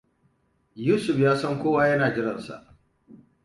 Yusuf 0.87 1.17
yasan 1.19 1.59
kowa 1.59 1.87
yana 1.87 2.13
jiran 2.13 2.39
sa. 2.39 2.57